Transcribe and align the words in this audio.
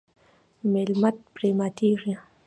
میلمه 0.71 1.09
پرې 1.35 1.49
ماتیږي. 1.59 2.13